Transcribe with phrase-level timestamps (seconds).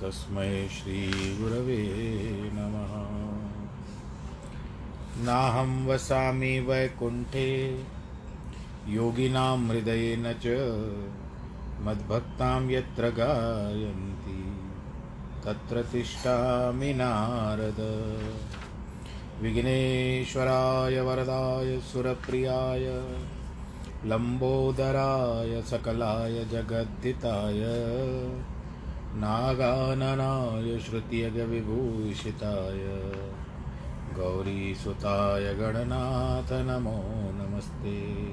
[0.00, 1.88] तस्मै श्रीगुरवे
[2.54, 2.92] नमः।
[5.24, 7.82] नाहं वसामि वैकुण्ठे,
[8.88, 10.46] योगिनां हृदयेन च
[11.80, 14.70] मद्भक्तां यत्र गायन्ति,
[15.44, 17.80] तत्र तिष्ठामि नारद।
[19.42, 23.04] विघ्नेश्वराय, वरदाय, सुरप्रियाय,
[24.04, 27.60] लम्बोदराय, सकलाय जगद्दिताय
[29.14, 33.12] नागाननाय श्रुत्यगविभूषिताय
[34.16, 38.28] गौरीसुताय गणनाथ नमो नमस्ते।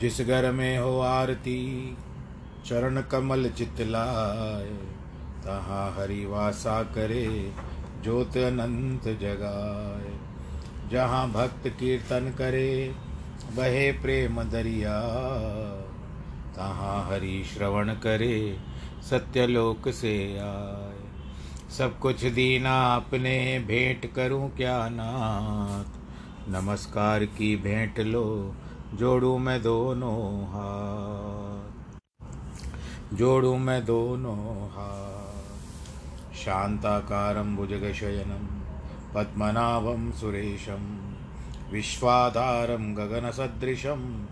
[0.00, 1.96] जिस घर में हो आरती,
[2.66, 4.78] चरण कमल चितलाय
[5.44, 7.52] तहाँ हरि वासा करे,
[8.02, 10.18] ज्योत अनंत जगाए।
[10.90, 12.94] जहाँ भक्त कीर्तन करे,
[13.56, 15.02] बहे प्रेम दरिया।
[16.56, 18.58] तहाँ हरि श्रवण करे,
[19.10, 20.98] सत्यलोक से आए।
[21.78, 26.02] सब कुछ दीना अपने, भेंट करूँ क्या नाथ?
[26.48, 28.54] नमस्कार की भेंट लो,
[28.94, 31.72] जोड़ू मैं दोनों हाथ।
[33.14, 38.62] जोड़ू मैं दोनों हाथ। शान्ताकारं भुजगशयनं,
[39.14, 41.12] पद्मनाभं सुरेशं,
[41.72, 44.31] विश्वाधारं गगनसदृशं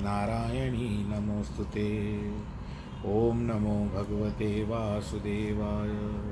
[0.00, 2.30] नारायणी नमोऽस्तु ते।
[3.06, 6.22] ॐ नमो भगवते वासुदेवाय।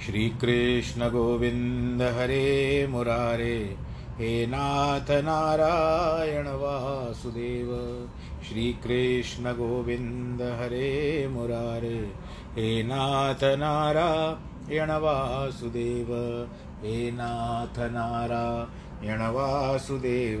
[0.00, 3.76] श्रीकृष्णगोविन्द हरे मुरारे,
[4.18, 8.08] हे नाथ नारायण वासुदेव।
[8.48, 12.12] श्रीकृष्णगोविन्द हरे मुरारे,
[12.56, 16.48] हे नाथ नारायण वासुदेव।
[16.82, 20.40] हे नाथ नारायण वासुदेव।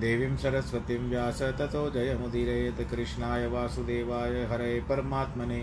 [0.00, 5.58] देवीं सरस्वतीं व्यास ततो जयमुदीरयेत् कृष्णाय वासुदेवाय हरे परमात्मने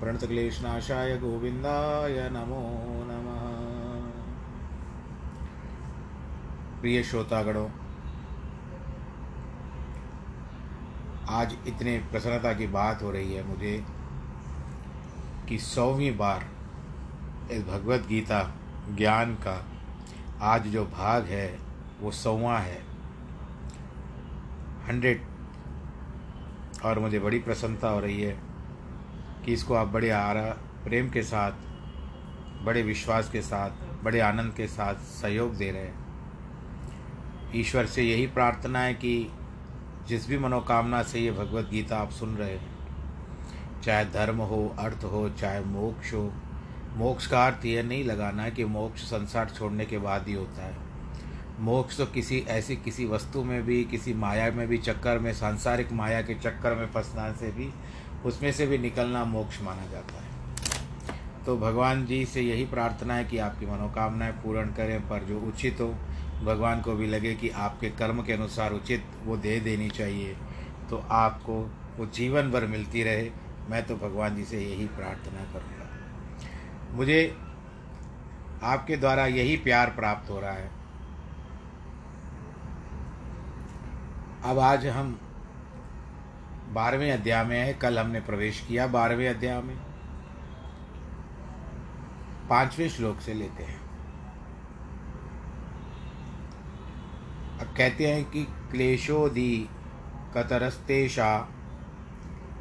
[0.00, 2.62] प्रणतक्लेशनाशाय गोविन्दाय नमो
[3.04, 3.44] नमः।
[6.80, 7.68] प्रिय श्रोतागणों,
[11.30, 13.76] आज इतने प्रसन्नता की बात हो रही है मुझे
[15.48, 16.48] कि सौवीं बार
[17.52, 18.42] इस भगवत गीता
[18.96, 19.56] ज्ञान का
[20.42, 21.58] आज जो भाग है,
[22.00, 22.87] वो सौवा है।
[24.88, 25.22] हंड्रेड।
[26.84, 28.38] और मुझे बड़ी प्रसन्नता हो रही है
[29.44, 30.44] कि इसको आप बड़े आरा,
[30.84, 31.52] प्रेम के साथ,
[32.64, 33.70] बड़े विश्वास के साथ,
[34.04, 36.06] बड़े आनंद के साथ सहयोग दे रहे हैं।
[37.54, 39.32] ईश्वर से यही प्रार्थना है कि
[40.06, 45.04] जिस भी मनोकामना से ये भगवत गीता आप सुन रहे हैं, चाहे धर्म हो, अर्थ
[45.04, 46.32] हो, चाहे मोक्ष हो,
[46.96, 50.66] मोक्ष का अर्थ यह नहीं लगाना है कि मोक्ष संसार छोड़ने के बाद ही होता
[50.66, 50.87] है।
[51.58, 55.92] मोक्ष तो किसी ऐसी किसी वस्तु में भी, किसी माया में भी, चक्कर में, सांसारिक
[55.92, 57.70] माया के चक्कर में फंसना से भी,
[58.24, 60.26] उसमें से भी निकलना मोक्ष माना जाता है।
[61.46, 65.80] तो भगवान जी से यही प्रार्थना है कि आपकी मनोकामनाएँ पूर्ण करें, पर जो उचित
[65.80, 65.88] हो,
[66.44, 70.36] भगवान को भी लगे कि आपके कर्म के अनुसार उचित वो दे देनी चाहिए
[70.90, 71.60] तो आपको
[71.98, 73.30] वो जीवन भर मिलती रहे।
[73.70, 77.36] मैं तो भगवान जी से यही प्रार्थना करूँगा। मुझे
[78.62, 80.77] आपके द्वारा यही प्यार प्राप्त हो रहा है।
[84.48, 85.20] अब आज हम
[86.72, 89.76] बारहवें अध्याय में है। कल हमने प्रवेश किया बारहवें अध्याय में।
[92.48, 93.80] पाँचवें श्लोक से लेते हैं।
[97.60, 99.68] अब कहते हैं कि क्लेशोदि
[100.34, 101.48] कतरस्तेषा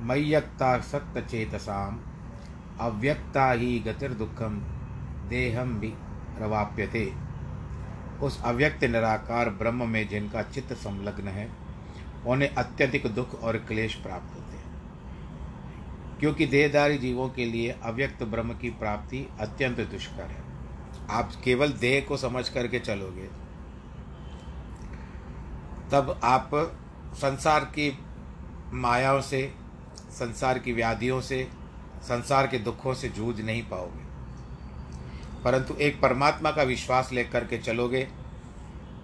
[0.01, 1.99] मय्यक्ता सक्त चेतसाम
[2.79, 4.59] अव्यक्ता ही गतिर दुखम
[5.29, 5.93] देहम भी
[6.37, 7.13] रवाप्यते।
[8.21, 11.66] उस अव्यक्त निराकार ब्रह्म में जिनका चित्त संलग्न है
[12.27, 14.67] उन्हें अत्यधिक दुख और क्लेश प्राप्त होते हैं।
[16.19, 20.43] क्योंकि देहदारी जीवों के लिए अव्यक्त ब्रह्म की प्राप्ति अत्यंत दुष्कर है।
[21.09, 23.29] आप केवल देह को समझ करके चलोगे,
[25.91, 26.49] तब आप
[27.13, 27.97] संसार की
[28.73, 29.53] मायाओं से,
[30.11, 31.47] संसार की व्याधियों से,
[32.01, 34.07] संसार के दुखों से जूझ नहीं पाओगे।
[35.43, 38.07] परंतु एक परमात्मा का विश्वास लेकर के चलोगे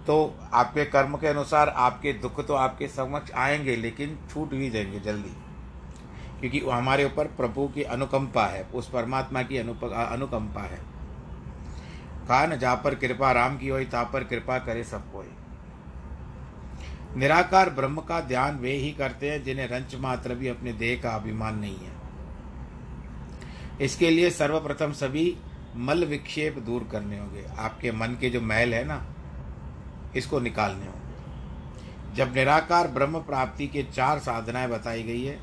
[0.06, 5.00] तो आपके कर्म के अनुसार आपके दुख तो आपके समक्ष आएँगे, लेकिन छूट भी देंगे
[5.00, 5.36] जल्दी।
[6.40, 10.78] क्योंकि हमारे ऊपर प्रभु की अनुकंपा है, उस परमात्मा की अनुप, अनुकंपा है।
[12.28, 15.26] कहा न जहाँ पर कृपा राम की हो ता पर कृपा करे सब कोई।
[17.16, 21.10] निराकार ब्रह्म का ध्यान वे ही करते हैं, जिन्हें रंच मात्र भी अपने देह का
[21.10, 21.92] अभिमान नहीं है।
[23.80, 25.36] इसके लिए सर्वप्रथम सभी
[25.76, 29.13] मल विक्षेप दूर करने होंगे। आपके मन के जो मैल है ना
[30.16, 35.40] इसको निकालने होंगे। जब निराकार ब्रह्म प्राप्ति के चार साधनाएँ बताई गई है,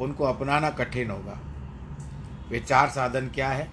[0.00, 1.38] उनको अपनाना कठिन होगा।
[2.48, 3.70] वे चार साधन क्या है?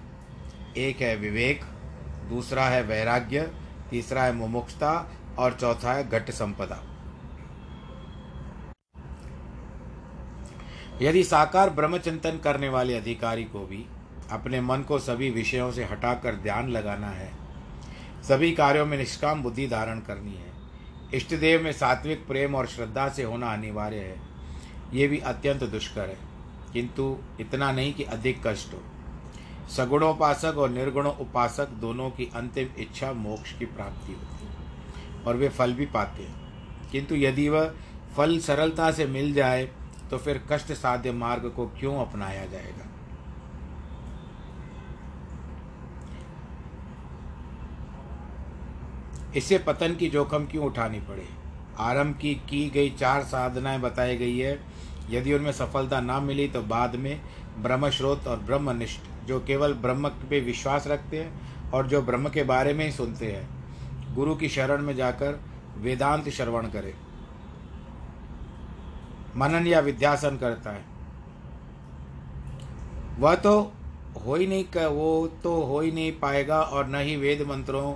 [0.76, 1.64] एक है विवेक,
[2.28, 3.52] दूसरा है वैराग्य,
[3.90, 6.82] तीसरा है मुमुक्षता और चौथा है घट संपदा।
[11.02, 13.86] यदि साकार ब्रह्मचिंतन करने वाले अधिकारी को भी
[14.30, 17.39] अपने मन को सभी विषयों से हटाकर ध्यान लगाना है
[18.30, 20.52] सभी कार्यों में निष्काम बुद्धि धारण करनी है।
[21.14, 24.20] इष्ट देव में सात्विक प्रेम और श्रद्धा से होना अनिवार्य है।
[24.94, 26.18] ये भी अत्यंत दुष्कर है।
[26.72, 28.82] किंतु इतना नहीं कि अधिक कष्ट हो।
[29.68, 35.48] सगुणोपासक और निर्गुण उपासक दोनों की अंतिम इच्छा मोक्ष की प्राप्ति होती है, और वे
[35.48, 37.74] फल भी पाते हैं। किंतु यदि वह
[38.16, 39.68] फल सरलता से मिल जाए
[40.10, 42.89] तो फिर कष्ट साध्य मार्ग को क्यों अपनाया जाएगा?
[49.36, 51.28] इससे पतन की जोखिम क्यों उठानी पड़े?
[51.78, 54.60] आरंभ की की गई चार साधनाएँ बताई गई है।
[55.10, 57.20] यदि उनमें सफलता ना मिली तो बाद में
[57.58, 62.72] ब्रह्मश्रोत और ब्रह्मनिष्ठ, जो केवल ब्रह्म पे विश्वास रखते हैं और जो ब्रह्म के बारे
[62.74, 63.48] में ही सुनते हैं,
[64.14, 65.40] गुरु की शरण में जाकर
[65.78, 66.94] वेदांत श्रवण करे।
[69.36, 70.84] मनन या विद्यासन करता है।
[73.18, 73.72] वह तो
[74.26, 77.94] हो ही नहीं कर वो तो हो ही नहीं पाएगा और न ही वेद मंत्रों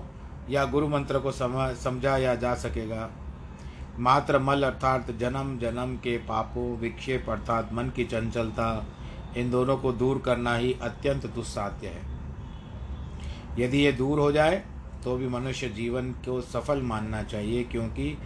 [0.50, 3.08] या गुरु मंत्र को समझाया जा सकेगा।
[3.99, 8.87] मात्र मल अर्थात जन्म जन्म के पापों, विक्षेप अर्थात मन की चंचलता,
[9.37, 12.12] इन दोनों को दूर करना ही अत्यंत दुस्साध्य है।
[13.58, 14.62] यदि ये दूर हो जाए
[15.05, 18.17] तो भी मनुष्य जीवन को सफल मानना चाहिए, क्योंकि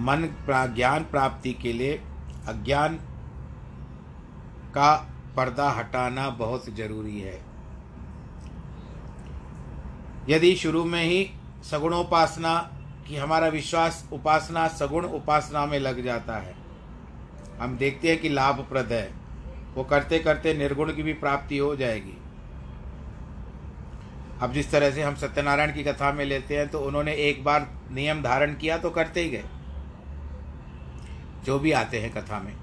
[0.00, 2.00] मन प्रा, ज्ञान प्राप्ति के लिए
[2.48, 2.94] अज्ञान
[4.74, 4.94] का
[5.36, 7.40] पर्दा हटाना बहुत ज़रूरी है।
[10.28, 11.30] यदि शुरू में ही
[11.62, 12.58] सगुणोपासना
[13.08, 16.54] कि हमारा विश्वास उपासना सगुण उपासना में लग जाता है।
[17.60, 19.12] हम देखते हैं कि लाभप्रद है।
[19.74, 22.16] वो करते करते निर्गुण की भी प्राप्ति हो जाएगी।
[24.42, 27.66] अब जिस तरह से हम सत्यनारायण की कथा में लेते हैं तो उन्होंने एक बार
[27.90, 29.44] नियम धारण किया तो करते ही गए।
[31.44, 32.56] जो भी आते हैं कथा में।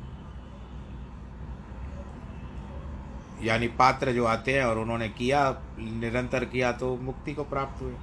[3.43, 7.93] यानी पात्र जो आते हैं और उन्होंने किया, निरंतर किया तो मुक्ति को प्राप्त हुए।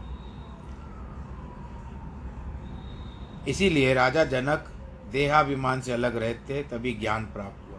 [3.48, 4.72] इसीलिए राजा जनक
[5.12, 7.78] देहाभिमान से अलग रहते, तभी ज्ञान प्राप्त हुआ।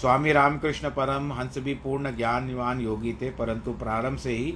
[0.00, 4.54] स्वामी रामकृष्ण परम हंस भी पूर्ण ज्ञानवान योगी थे, परंतु प्रारंभ से ही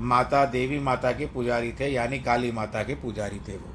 [0.00, 3.68] माता, देवी माता के पुजारी थे, यानी काली माता के पुजारी थे वो।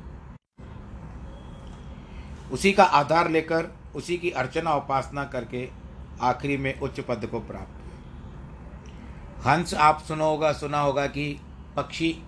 [2.51, 5.69] उसी का आधार लेकर, उसी की अर्चना उपासना करके
[6.21, 7.91] आखिरी में उच्च पद को प्राप्त हुए।
[9.45, 11.39] हंस, आप सुनो होगा, सुना होगा कि
[11.75, 12.23] पक्षी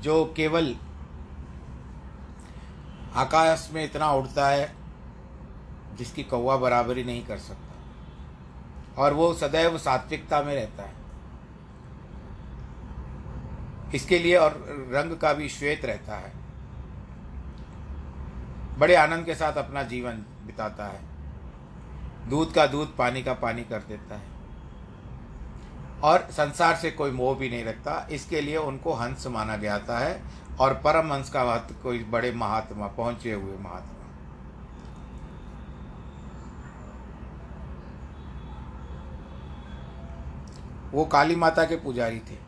[0.00, 0.76] जो केवल
[3.14, 4.74] आकाश में इतना उड़ता है
[5.94, 7.74] जिसकी कौवा बराबरी नहीं कर सकता।
[9.02, 10.94] और वो सदैव सात्विकता में रहता है।
[13.94, 14.52] इसके लिए और
[14.92, 16.32] रंग का भी श्वेत रहता है।
[18.78, 20.12] बड़े आनंद के साथ अपना जीवन
[20.46, 21.00] बिताता है।
[22.28, 24.38] दूध का दूध पानी का पानी कर देता है।
[26.02, 30.22] और संसार से कोई मोह भी नहीं रखता। इसके लिए उनको हंस माना जाता है।
[30.60, 33.94] और परम हंस का महत्व कोई बड़े महात्मा, पहुँचे हुए महात्मा।
[40.92, 42.38] वो काली माता के पुजारी थे।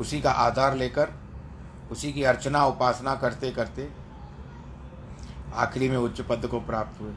[0.00, 1.10] उसी का आधार लेकर,
[1.90, 3.90] उसी की अर्चना, उपासना करते करते
[5.54, 7.14] आखिरी में उच्च पद को प्राप्त हुए।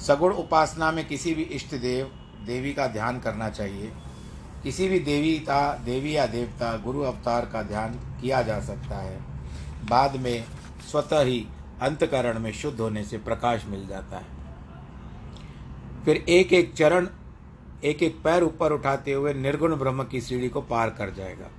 [0.00, 2.06] सगुण उपासना में किसी भी इष्ट देव,
[2.46, 3.92] देवी का ध्यान करना चाहिए।
[4.64, 9.20] किसी भी देवी का देवी या देवता, गुरु अवतार का ध्यान किया जा सकता है।
[9.90, 10.44] बाद में
[10.90, 11.46] स्वतः ही
[11.80, 14.26] अंतकरण में शुद्ध होने से प्रकाश मिल जाता है।
[16.04, 17.08] फिर एक एक चरण
[17.84, 21.50] एक एक पैर ऊपर उठाते हुए निर्गुण ब्रह्म की सीढ़ी को पार कर जाएगा।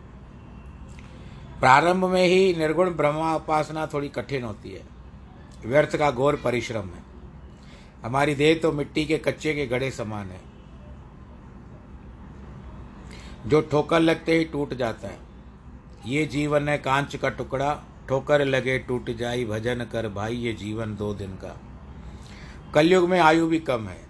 [1.60, 4.82] प्रारंभ में ही निर्गुण ब्रह्मा उपासना थोड़ी कठिन होती है।
[5.66, 7.04] व्यर्थ का घोर परिश्रम है।
[8.04, 10.55] हमारी देह तो मिट्टी के कच्चे के गड़े समान है।
[13.48, 15.20] जो ठोकर लगते ही टूट जाता है।
[16.06, 20.96] ये जीवन है कांच का टुकड़ा, ठोकर लगे टूट जाई, भजन कर भाई ये जीवन
[20.96, 21.60] दो दिन का।
[22.74, 24.06] कलयुग में आयु भी कम है।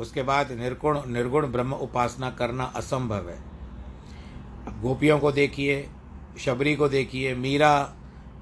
[0.00, 3.38] उसके बाद निर्गुण निर्गुण ब्रह्म उपासना करना असंभव है।
[4.82, 5.88] गोपियों को देखिए,
[6.38, 7.92] शबरी को देखिए, मीरा,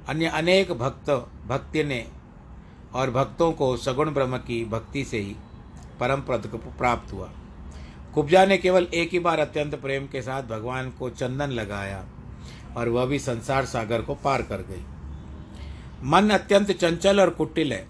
[0.08, 1.10] अन्य अनेक भक्त,
[1.46, 2.06] भक्ति ने
[2.94, 5.36] और भक्तों को सगुण ब्रह्म की भक्ति से ही
[6.00, 7.30] परम पद प्राप्त हुआ।
[8.16, 12.06] कुब्जा ने केवल एक ही बार अत्यंत प्रेम के साथ भगवान को चंदन लगाया
[12.76, 14.84] और वह भी संसार सागर को पार कर गई।
[16.02, 17.86] मन अत्यंत चंचल और कुटिल है।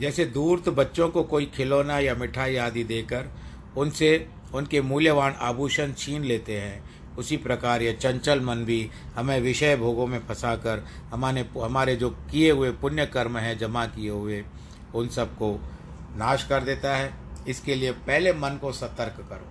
[0.00, 3.28] जैसे दूरत बच्चों को कोई खिलौना या मिठाई आदि देकर
[3.76, 6.84] उनसे उनके मूल्यवान आभूषण छीन लेते हैं,
[7.18, 12.50] उसी प्रकार यह चंचल मन भी हमें विषय भोगों में फंसाकर हमारे हमारे जो किए
[12.50, 14.44] हुए पुण्य कर्म हैं, जमा किए हुए,
[14.94, 15.58] उन सबको
[16.16, 19.50] नाश कर देता है। इसके लिए पहले मन को सतर्क करो।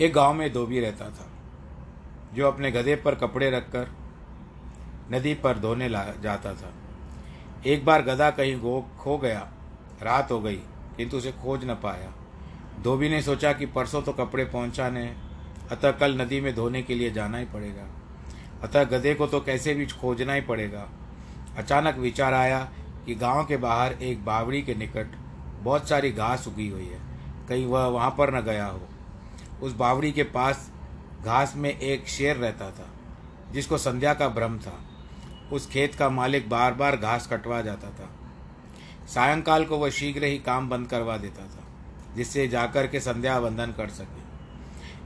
[0.00, 1.26] एक गाँव में धोबी रहता था,
[2.34, 3.90] जो अपने गधे पर कपड़े रखकर
[5.12, 6.72] नदी पर धोने ला जाता था।
[7.66, 9.40] एक बार गधा कहीं गो खो गया,
[10.02, 10.56] रात हो गई,
[10.96, 12.12] किंतु उसे खोज न पाया।
[12.82, 15.06] धोबी ने सोचा कि परसों तो कपड़े पहुँचाने,
[15.70, 17.86] अतः कल नदी में धोने के लिए जाना ही पड़ेगा।
[18.62, 20.88] अतः गधे को तो कैसे भी खोजना ही पड़ेगा।
[21.56, 22.58] अचानक विचार आया
[23.06, 25.16] कि गाँव के बाहर एक बावड़ी के निकट
[25.62, 27.00] बहुत सारी घास उगी हुई है।
[27.48, 28.80] कहीं वह वहाँ पर न गया हो।
[29.62, 30.70] उस बावड़ी के पास
[31.24, 32.88] घास में एक शेर रहता था,
[33.52, 34.78] जिसको संध्या का भ्रम था।
[35.52, 38.10] उस खेत का मालिक बार बार घास कटवा जाता था।
[39.06, 41.64] सायंकाल को वह शीघ्र ही काम बंद करवा देता था,
[42.16, 44.23] जिससे जाकर के संध्या बंधन कर सके।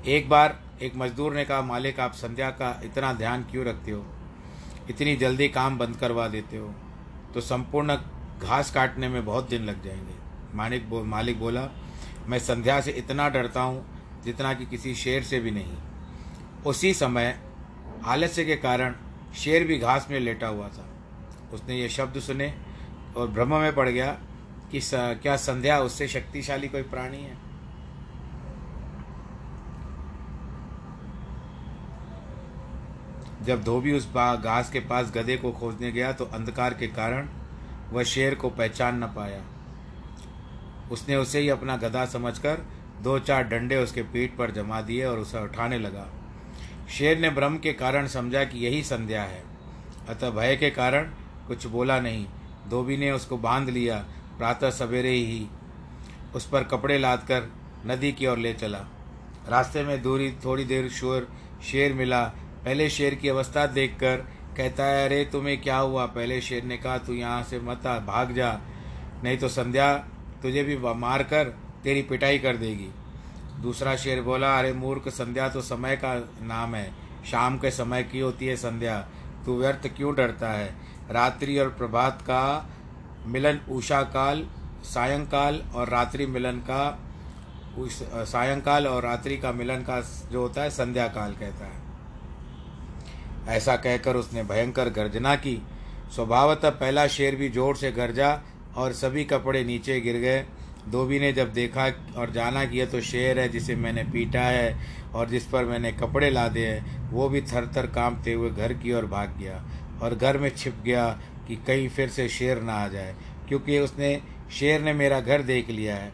[0.07, 4.05] एक बार एक मजदूर ने कहा मालिक आप संध्या का इतना ध्यान क्यों रखते हो?
[4.91, 6.75] इतनी जल्दी काम बंद करवा देते हो।
[7.35, 7.97] तो संपूर्ण
[8.43, 10.15] घास काटने में बहुत दिन लग जाएँगे।
[10.57, 11.69] मालिक बो, मालिक बोला
[12.27, 13.85] मैं संध्या से इतना डरता हूँ
[14.25, 15.77] जितना कि किसी शेर से भी नहीं।
[16.67, 17.39] उसी समय
[18.05, 18.95] आलस्य के कारण
[19.37, 20.89] शेर भी घास में लेटा हुआ था।
[21.53, 22.55] उसने ये शब्द सुने
[23.17, 24.19] और भ्रम में पड़ गया
[24.73, 27.48] कि क्या संध्या उससे शक्तिशाली कोई प्राणी है?
[33.49, 37.29] जब धोबी उस घास के पास गधे को खोजने गया तो अंधकार के कारण
[37.91, 39.41] वह शेर को पहचान न पाया।
[40.93, 42.61] उसने उसे ही अपना गधा समझकर
[43.03, 46.07] दो चार डंडे उसके पीठ पर जमा दिए और उसे उठाने लगा।
[46.89, 49.43] शेर ने भ्रम के कारण समझा कि यही संध्या है।
[50.09, 51.11] अतः भय के कारण
[51.47, 52.27] कुछ बोला नहीं।
[52.69, 53.97] धोबी ने उसको बाँध लिया,
[54.39, 55.47] प्रातः सवेरे ही
[56.35, 57.27] उस पर कपड़े लाद
[57.87, 58.85] नदी की ओर ले चला।
[59.49, 61.29] रास्ते में दूरी थोड़ी देर शोर,
[61.63, 62.23] शेर मिला
[62.65, 64.17] पहले शेर की अवस्था देखकर
[64.57, 66.07] कहता है, अरे, तुम्हें क्या हुआ?
[66.07, 68.61] पहले शेर ने कहा, तू यहाँ से मत आ, भाग जा,
[69.25, 69.95] नहीं तो संध्या
[70.43, 71.45] तुझे भी मार कर
[71.85, 72.89] तेरी पिटाई कर देगी।
[73.63, 76.95] दूसरा शेर बोला, अरे, मूर्ख, संध्या तो समय का नाम है।
[77.31, 79.09] शाम के समय की होती है संध्या।
[79.47, 80.75] तू व्यर्थ क्यों डरता है?
[81.11, 82.71] रात्रि और प्रभात का
[83.27, 84.49] मिलन उषा काल,
[84.85, 86.99] सायंकाल और रात्रि मिलन का
[88.25, 90.01] सायंकाल और रात्रि का मिलन का
[90.33, 91.88] जो होता है, संध्या काल कहता है।
[93.49, 95.61] ऐसा कहकर उसने भयंकर गर्जना की।
[96.17, 98.41] स्वभावतः पहला शेर भी ज़ोर से गर्जा
[98.77, 100.45] और सभी कपड़े नीचे गिर गए।
[100.91, 101.87] धोबी ने जब देखा
[102.19, 104.77] और जाना कि यह तो शेर है जिसे मैंने पीटा है
[105.15, 108.93] और जिस पर मैंने कपड़े लादे हैं, वो भी थर थर कांपते हुए घर की
[108.93, 109.63] ओर भाग गया
[110.03, 111.09] और घर में छिप गया
[111.49, 113.15] कि कहीं फिर से शेर ना आ जाए,
[113.49, 116.13] क्योंकि उसने, शेर ने मेरा घर देख लिया है।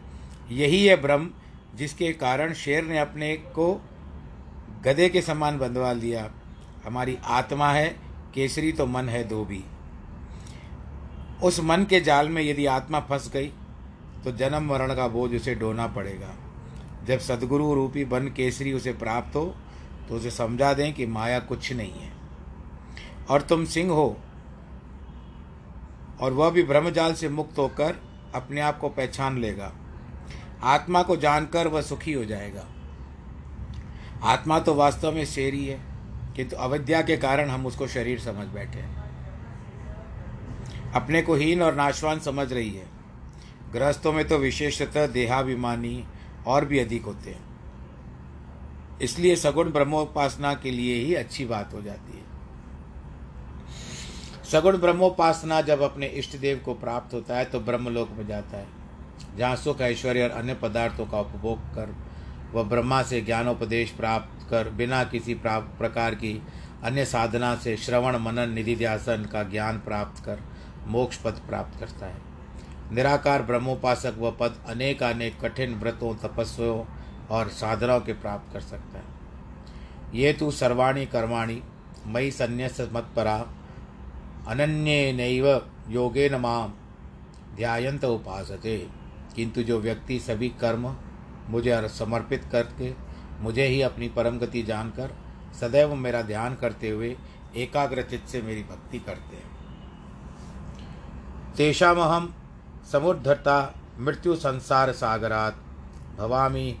[0.51, 1.29] यही है भ्रम
[1.75, 3.73] जिसके कारण शेर ने अपने को
[4.85, 6.29] गधे के समान बंधवा लिया।
[6.85, 7.87] हमारी आत्मा है,
[8.33, 9.63] केसरी तो मन है, धोबी।
[11.43, 13.47] उस मन के जाल में यदि आत्मा फंस गई
[14.23, 16.33] तो जन्म मरण का बोझ उसे ढोना पड़ेगा।
[17.05, 19.45] जब सदगुरु रूपी बन केसरी उसे प्राप्त हो
[20.09, 22.11] तो उसे समझा दें कि माया कुछ नहीं है।
[23.29, 24.17] और तुम सिंह हो,
[26.21, 27.95] और वह भी ब्रह्मजाल से मुक्त होकर
[28.35, 29.71] अपने आप को पहचान लेगा।
[30.63, 32.65] आत्मा को जानकर वह सुखी हो जाएगा।
[34.23, 35.94] आत्मा तो वास्तव में शेरी है।
[36.35, 39.03] किंतु अविद्या के कारण हम उसको शरीर समझ बैठे हैं।
[40.91, 42.85] अपने को हीन और नाशवान समझ रही है।
[43.73, 46.03] गृहस्थों में तो विशेषतः देहाभिमानी
[46.47, 47.43] और भी अधिक होते हैं।
[49.01, 52.23] इसलिए सगुण ब्रह्मोपासना के लिए ही अच्छी बात हो जाती है।
[54.43, 58.67] सगुण ब्रह्मोपासना जब अपने इष्ट देव को प्राप्त होता है तो ब्रह्मलोक में जाता है,
[59.37, 61.95] जहाँ सुख, ऐश्वर्य और अन्य पदार्थों का उपभोग कर
[62.55, 66.41] वह ब्रह्मा से ज्ञानोपदेश प्राप्त कर बिना किसी प्रकार की
[66.83, 70.39] अन्य साधना से श्रवण, मनन, निधि ध्यासन का ज्ञान प्राप्त कर
[70.87, 72.21] मोक्ष पद प्राप्त करता है।
[72.91, 76.85] निराकार ब्रह्मोपासक वह पद अनेक अनेक कठिन व्रतों तपस्यों
[77.29, 79.05] और साधनाओं के प्राप्त कर सकता है।
[80.13, 81.63] ये तो सर्वाणी कर्माणी
[82.07, 83.45] मई संन्यास मत्परा,
[84.47, 86.73] अनन्य नैव योगे न माम
[87.55, 88.87] ध्यायंत उपासते।
[89.35, 90.95] किंतु जो व्यक्ति सभी कर्म
[91.49, 92.93] मुझे समर्पित करके
[93.39, 95.11] मुझे ही अपनी परम गति जानकर
[95.59, 97.17] सदैव मेरा ध्यान करते हुए
[97.55, 99.53] एकाग्रचित से मेरी भक्ति करते हैं।
[101.55, 102.33] तेषामहम
[102.91, 105.63] समुद्धता मृत्यु संसार सागरात
[106.17, 106.77] भवामी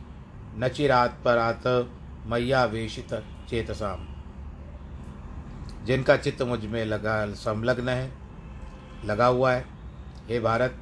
[0.57, 1.63] नचिरात परात
[2.25, 3.13] मैया वेशित
[3.49, 4.07] चेतसाम।
[5.85, 8.11] जिनका चित्त मुझमें लगा संलग्न है,
[9.05, 9.65] लगा हुआ है,
[10.27, 10.81] हे भारत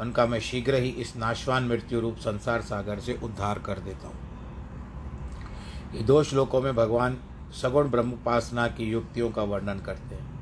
[0.00, 4.16] उनका मैं शीघ्र ही इस नाशवान मृत्यु रूप संसार सागर से उद्धार कर देता हूँ।
[5.94, 7.18] ये दो श्लोकों में भगवान
[7.62, 10.32] सगुण ब्रह्मोपासना की युक्तियों का वर्णन करते हैं।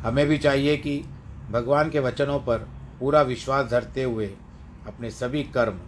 [0.00, 1.04] हमें भी चाहिए कि
[1.50, 2.58] भगवान के वचनों पर
[3.00, 4.26] पूरा विश्वास धरते हुए
[4.86, 5.78] अपने सभी कर्म,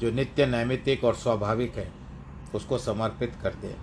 [0.00, 1.92] जो नित्य नैमित्तिक और स्वाभाविक है,
[2.54, 3.74] उसको समर्पित कर दें।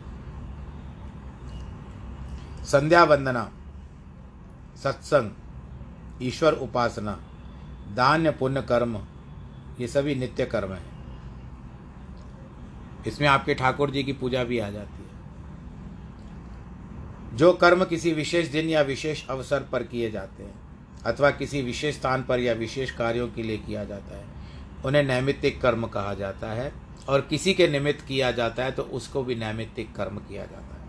[2.66, 3.52] संध्या वंदना,
[4.84, 5.32] सत्संग,
[6.22, 7.20] ईश्वर उपासना
[7.96, 8.98] दान्य पुण्य कर्म,
[9.80, 10.82] ये सभी नित्य कर्म है।
[13.08, 15.10] इसमें आपके ठाकुर जी की पूजा भी आ जाती है।
[17.38, 20.54] जो कर्म किसी विशेष दिन या विशेष अवसर पर किए जाते हैं,
[21.06, 24.26] अथवा किसी विशेष स्थान पर या विशेष कार्यों के लिए किया जाता है,
[24.86, 26.72] उन्हें नैमित्तिक कर्म कहा जाता है,
[27.10, 30.80] और किसी के निमित्त किया जाता है तो उसको भी नैमित्तिक कर्म किया जाता है।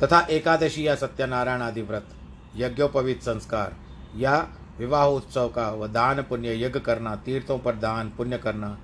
[0.00, 2.08] तथा एकादशी या सत्यनारायण आदि व्रत,
[2.56, 3.76] यज्ञोपवीत संस्कार,
[4.16, 4.48] या
[4.78, 8.76] विवाह उत्सव का व दान, पुण्य, यज्ञ करना, तीर्थों पर दान, पुण्य करना,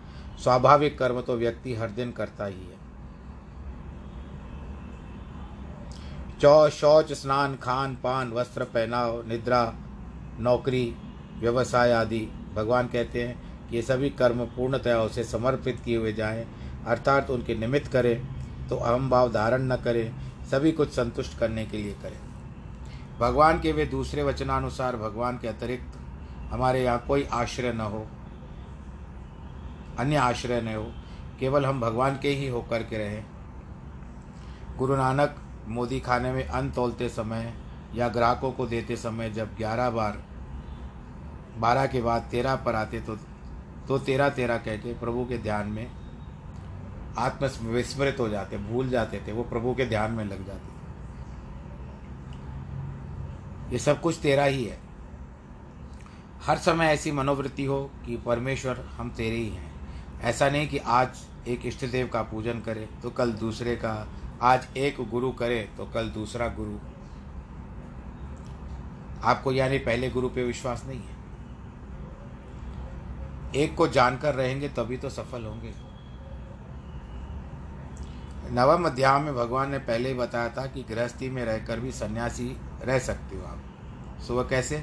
[0.43, 2.81] स्वाभाविक कर्म तो व्यक्ति हर दिन करता ही है।
[6.41, 9.63] चौ, शौच, स्नान, खान, पान, वस्त्र, पहनाव, निद्रा,
[10.41, 10.95] नौकरी,
[11.41, 16.45] व्यवसाय आदि। भगवान कहते हैं कि ये सभी कर्म पूर्णतया उसे समर्पित किए हुए जाएँ,
[16.87, 20.13] अर्थात उनके निमित्त करें तो अहम भाव धारण न करें,
[20.51, 22.32] सभी कुछ संतुष्ट करने के लिए करें।
[23.23, 25.99] भगवान के वे दूसरे वचनानुसार भगवान के अतिरिक्त
[26.51, 28.07] हमारे यहाँ कोई आश्रय न हो,
[29.99, 30.87] अन्य आश्रय न हो,
[31.41, 33.25] केवल हम भगवान के ही होकर के रहें।
[34.79, 35.37] गुरु नानक
[35.69, 37.53] मोदी खाने में अन्न तोलते समय
[37.95, 40.23] या ग्राहकों को देते समय जब ग्यारह बार,
[41.59, 43.17] बारह के बाद तेरह पर आते तो
[43.89, 45.91] तो तेरह तेरह कह के प्रभु के ध्यान में
[47.19, 50.72] आत्म विस्मृत हो जाते, भूल जाते थे, वो प्रभु के ध्यान में लग जाते
[53.73, 54.79] ये सब कुछ तेरा ही है।
[56.43, 61.25] हर समय ऐसी मनोवृत्ति हो कि परमेश्वर हम तेरे ही हैं। ऐसा नहीं कि आज
[61.49, 64.09] एक इष्ट देव का पूजन करे तो कल दूसरे का,
[64.43, 66.79] आज एक गुरु करे तो कल दूसरा गुरु।
[69.23, 71.21] आपको यानी पहले गुरु पे विश्वास नहीं है।
[73.57, 75.73] एक को जानकर रहेंगे तभी तो सफल होंगे।
[78.53, 82.57] नवम अध्याय में भगवान ने पहले ही बताया था कि गृहस्थी में रहकर भी सन्यासी
[82.83, 84.77] रह सकते हो आप। सुबह कैसे?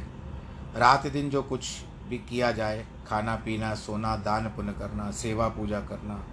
[0.76, 1.68] रात दिन जो कुछ
[2.08, 6.24] भी किया जाए, खाना पीना, सोना, दान पुण्य करना, सेवा पूजा करना,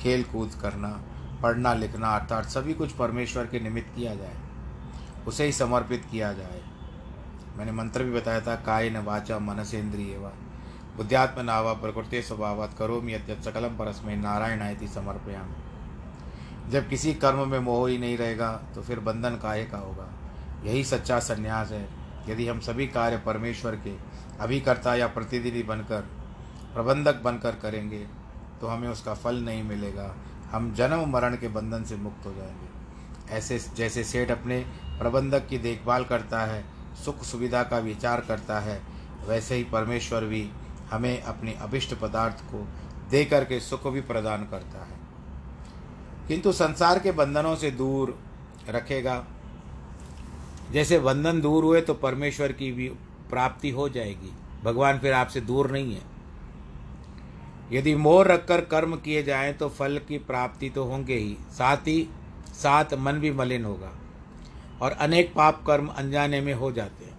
[0.00, 0.88] खेल कूद करना,
[1.42, 4.36] पढ़ना लिखना, अर्थात सभी कुछ परमेश्वर के निमित्त किया जाए,
[5.26, 6.62] उसे ही समर्पित किया जाए।
[7.56, 10.32] मैंने मंत्र भी बताया था काय न वाचा मनसेन्द्रिय व
[10.96, 15.54] बुद्ध्यात्म नावा प्रकृति स्वभावत करोमि यद्यत सकलम परस्मय नारायण आयति समर्पयाम।
[16.70, 20.08] जब किसी कर्म में मोह ही नहीं रहेगा तो फिर बंधन काहे का होगा?
[20.64, 21.88] यही सच्चा संन्यास है।
[22.28, 23.94] यदि हम सभी कार्य परमेश्वर के
[24.40, 26.00] अभिकर्ता या प्रतिनिधि बनकर,
[26.74, 28.06] प्रबंधक बनकर करेंगे
[28.60, 30.14] तो हमें उसका फल नहीं मिलेगा।
[30.50, 34.58] हम जन्म मरण के बंधन से मुक्त हो जाएँगे। ऐसे जैसे सेठ अपने
[34.98, 36.64] प्रबंधक की देखभाल करता है,
[37.04, 38.80] सुख सुविधा का विचार करता है,
[39.28, 40.50] वैसे ही परमेश्वर भी
[40.90, 42.66] हमें अपने अभिष्ट पदार्थ को
[43.10, 44.95] दे करके सुख भी प्रदान करता है।
[46.28, 48.18] किंतु संसार के बंधनों से दूर
[48.68, 49.24] रखेगा।
[50.72, 52.88] जैसे बंधन दूर हुए तो परमेश्वर की भी
[53.30, 54.32] प्राप्ति हो जाएगी।
[54.64, 56.02] भगवान फिर आपसे दूर नहीं है।
[57.72, 62.08] यदि मोह रखकर कर्म किए जाएँ तो फल की प्राप्ति तो होंगे ही। साथ ही
[62.54, 63.92] साथ मन भी मलिन होगा
[64.82, 67.14] और अनेक पाप कर्म अनजाने में हो जाते हैं।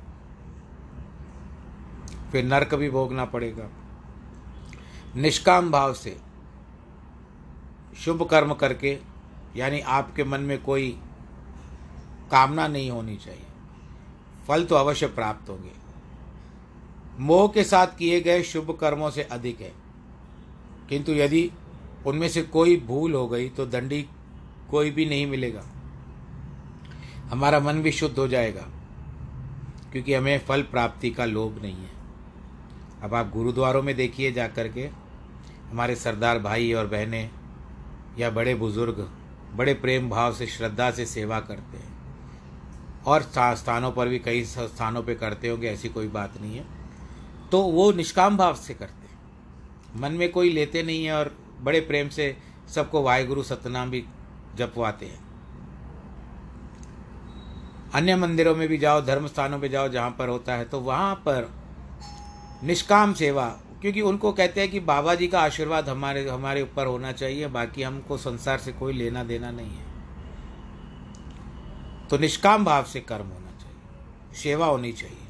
[2.31, 3.69] फिर नरक भी भोगना पड़ेगा।
[5.15, 6.17] निष्काम भाव से
[8.05, 8.97] शुभ कर्म करके,
[9.55, 10.89] यानी आपके मन में कोई
[12.31, 13.45] कामना नहीं होनी चाहिए।
[14.47, 15.71] फल तो अवश्य प्राप्त होंगे।
[17.19, 19.71] मोह के साथ किए गए शुभ कर्मों से अधिक है।
[20.89, 21.51] किंतु यदि
[22.07, 24.05] उनमें से कोई भूल हो गई तो दंडी
[24.71, 25.63] कोई भी नहीं मिलेगा।
[27.29, 28.67] हमारा मन भी शुद्ध हो जाएगा,
[29.91, 31.91] क्योंकि हमें फल प्राप्ति का लोभ नहीं है।
[33.03, 34.89] अब आप गुरुद्वारों में देखिए जा कर के,
[35.71, 37.29] हमारे सरदार भाई और बहनें
[38.17, 39.09] या बड़े बुज़ुर्ग,
[39.55, 41.95] बड़े प्रेम भाव से, श्रद्धा से सेवा करते हैं।
[43.03, 46.65] और स्थानों पर भी कई स्थानों पे करते होंगे, ऐसी कोई बात नहीं है।
[47.51, 51.79] तो वो निष्काम भाव से करते हैं। मन में कोई लेते नहीं है और बड़े
[51.81, 52.35] प्रेम से
[52.69, 54.03] सबको वाहिगुरु, सतनाम भी
[54.55, 55.25] जपवाते हैं।
[57.93, 61.15] अन्य मंदिरों में भी जाओ धर्म स्थानों पे जाओ, जहाँ पर होता है तो वहाँ
[61.15, 61.49] पर
[62.63, 63.47] निष्काम सेवा
[63.81, 67.83] क्योंकि उनको कहते हैं कि बाबा जी का आशीर्वाद हमारे हमारे ऊपर होना चाहिए, बाकी
[67.83, 69.85] हमको संसार से कोई लेना देना नहीं है।
[72.09, 75.25] तो निष्काम भाव से कर्म होना चाहिए, सेवा होनी चाहिए।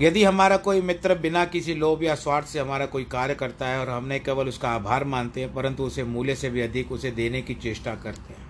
[0.00, 3.80] यदि हमारा कोई मित्र बिना किसी लोभ या स्वार्थ से हमारा कोई कार्य करता है
[3.80, 7.42] और हमने केवल उसका आभार मानते हैं, परंतु उसे मूल्य से भी अधिक उसे देने
[7.42, 8.46] की चेष्टा करते हैं,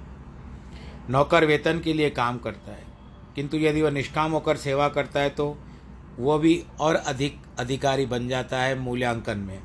[1.10, 2.92] नौकर वेतन के लिए काम करता है
[3.34, 5.56] किंतु यदि वह निष्काम होकर सेवा करता है तो
[6.18, 9.58] वह भी और अधिक अधिकारी बन जाता है मूल्यांकन में।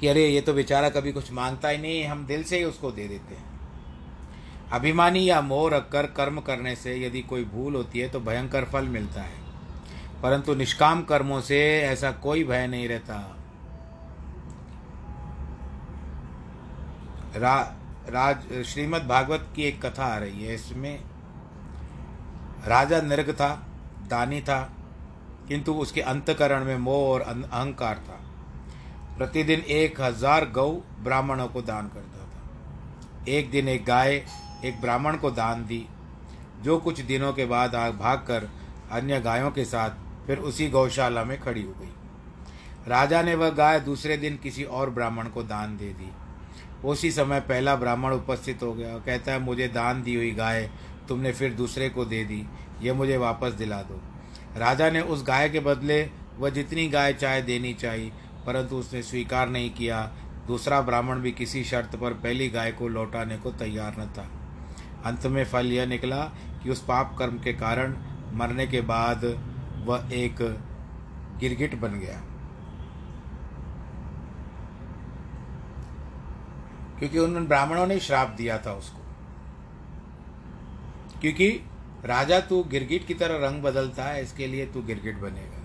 [0.00, 2.90] कि अरे ये तो बेचारा कभी कुछ माँगता ही नहीं हम दिल से ही उसको
[2.90, 3.50] दे देते हैं।
[4.72, 8.88] अभिमानी या मोह रखकर कर्म करने से यदि कोई भूल होती है तो भयंकर फल
[8.88, 9.40] मिलता है।
[10.22, 13.38] परंतु निष्काम कर्मों से ऐसा कोई भय नहीं रहता।
[17.36, 17.56] रा,
[18.08, 20.98] राज श्रीमद् भागवत की एक कथा आ रही है इसमें
[22.64, 23.48] राजा निर्ग था,
[24.08, 24.60] दानी था,
[25.48, 28.18] किंतु उसके अंतकरण में मोह और अहंकार था।
[29.18, 30.70] प्रतिदिन एक हज़ार गौ
[31.00, 34.14] ब्राह्मणों को दान करता था। एक दिन एक गाय
[34.64, 35.86] एक ब्राह्मण को दान दी।
[36.62, 38.48] जो कुछ दिनों के बाद आग भाग कर
[38.92, 41.92] अन्य गायों के साथ फिर उसी गौशाला में खड़ी हो गई।
[42.88, 46.10] राजा ने वह गाय दूसरे दिन किसी और ब्राह्मण को दान दे दी।
[46.84, 50.68] उसी समय पहला ब्राह्मण उपस्थित हो गया कहता है, मुझे दान दी हुई गाय
[51.08, 52.46] तुमने फिर दूसरे को दे दी,
[52.82, 54.00] ये मुझे वापस दिला दो।
[54.56, 58.12] राजा ने उस गाय के बदले वह जितनी गाय चाहे देनी चाहिए
[58.46, 60.12] परंतु उसने स्वीकार नहीं किया।
[60.46, 64.30] दूसरा ब्राह्मण भी किसी शर्त पर पहली गाय को लौटाने को तैयार न था।
[65.04, 66.24] अंत में फल यह निकला
[66.62, 67.96] कि उस पाप कर्म के कारण
[68.32, 69.24] मरने के बाद
[69.84, 70.36] वह एक
[71.38, 72.22] गिरगिट बन गया।
[76.98, 79.01] क्योंकि उन ब्राह्मणों ने श्राप दिया था उसको।
[81.22, 81.66] क्योंकि
[82.04, 85.58] राजा तू गिरगिट की तरह रंग बदलता है, इसके लिए तू गिरगिट बनेगा।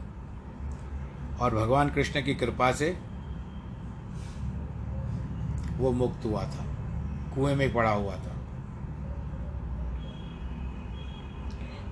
[1.38, 3.00] और भगवान कृष्ण की कृपा से
[5.78, 6.66] वो मुक्त हुआ था।
[7.36, 8.34] कुएँ में पड़ा हुआ था।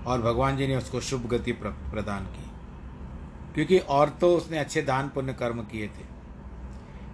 [0.08, 2.51] और भगवान जी ने उसको शुभ गति प्रदान की।
[3.54, 6.06] क्योंकि और तो उसने अच्छे दान पुण्य कर्म किए थे।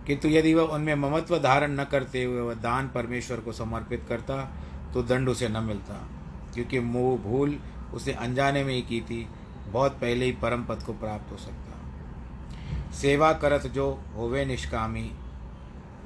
[0.08, 4.52] किंतु यदि वह उनमें ममत्व धारण न करते हुए वह दान परमेश्वर को समर्पित करता
[4.94, 6.10] तो दंड उसे न मिलता।
[6.54, 7.60] क्योंकि मोह भूल
[7.94, 9.30] उसने अनजाने में ही की थी,
[9.68, 15.12] बहुत पहले ही परम पद को प्राप्त हो सकता। सेवा करत जो होवे निष्कामी,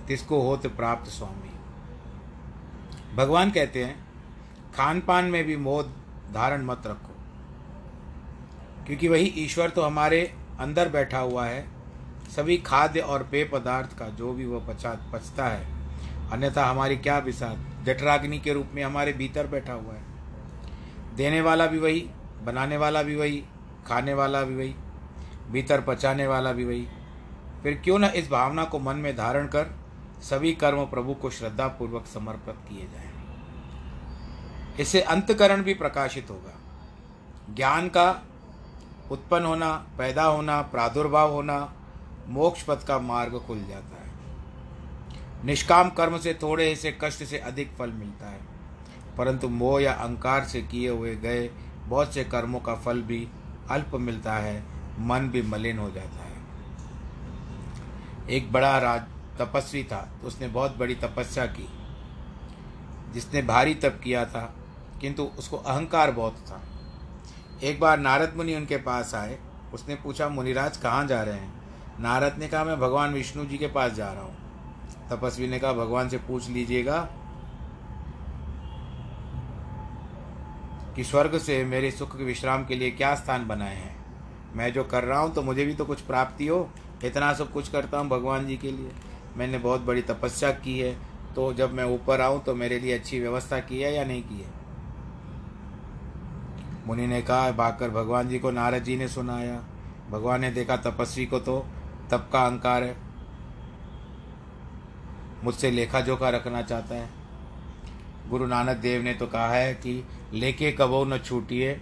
[0.07, 1.51] तिसको होत प्राप्त स्वामी।
[3.15, 4.05] भगवान कहते हैं
[4.75, 5.83] खान पान में भी मोह
[6.33, 7.11] धारण मत रखो।
[8.85, 11.67] क्योंकि वही ईश्वर तो हमारे अंदर बैठा हुआ है,
[12.35, 15.67] सभी खाद्य और पेय पदार्थ का जो भी वह पचा, पचता है,
[16.31, 20.14] अन्यथा हमारी क्या विसात जठराग्नि के रूप में हमारे भीतर बैठा हुआ है।
[21.15, 22.09] देने वाला भी वही,
[22.43, 23.43] बनाने वाला भी वही,
[23.87, 24.75] खाने वाला भी वही,
[25.51, 26.87] भीतर पचाने वाला भी वही।
[27.63, 29.79] फिर क्यों न इस भावना को मन में धारण कर
[30.21, 33.11] सभी कर्म प्रभु को श्रद्धा पूर्वक समर्पित किए जाए।
[34.79, 36.59] इससे अंतकरण भी प्रकाशित होगा।
[37.55, 38.21] ज्ञान का
[39.11, 41.73] उत्पन्न होना, पैदा होना, प्रादुर्भाव होना,
[42.27, 44.11] मोक्ष पथ का मार्ग खुल जाता है।
[45.45, 48.54] निष्काम कर्म से थोड़े से कष्ट से अधिक फल मिलता है।
[49.17, 51.49] परंतु मोह या अहंकार से किए हुए गए
[51.87, 53.27] बहुत से कर्मों का फल भी
[53.71, 54.63] अल्प मिलता है,
[54.99, 56.33] मन भी मलिन हो जाता है।
[58.29, 59.01] एक बड़ा राज
[59.39, 61.67] तपस्वी था तो उसने बहुत बड़ी तपस्या की,
[63.13, 64.53] जिसने भारी तप किया था,
[65.01, 66.61] किंतु उसको अहंकार बहुत था।
[67.63, 69.37] एक बार नारद मुनि उनके पास आए,
[69.73, 71.53] उसने पूछा, मुनिराज, कहाँ जा रहे हैं?
[71.99, 74.35] नारद ने कहा, मैं भगवान विष्णु जी के पास जा रहा हूँ।
[75.09, 77.07] तपस्वी ने कहा, भगवान से पूछ लीजिएगा
[80.95, 83.95] कि स्वर्ग से मेरे सुख के विश्राम के लिए क्या स्थान बनाए हैं?
[84.55, 86.69] मैं जो कर रहा हूँ तो मुझे भी तो कुछ प्राप्ति हो।
[87.05, 88.91] इतना सब कुछ करता हूँ भगवान जी के लिए।
[89.37, 90.93] मैंने बहुत बड़ी तपस्या की है।
[91.35, 94.35] तो जब मैं ऊपर आऊँ तो मेरे लिए अच्छी व्यवस्था की है या नहीं की
[94.35, 94.53] है?
[96.87, 99.63] मुनि ने कहा, भागकर भगवान जी को नारद जी ने सुनाया।
[100.11, 101.65] भगवान ने देखा तपस्वी को तो
[102.11, 102.95] तप का अहंकार है।
[105.43, 107.09] मुझसे लेखा जोखा रखना चाहता है।
[108.29, 111.73] गुरु नानक देव ने तो कहा है कि लेके कबो न छूटिए,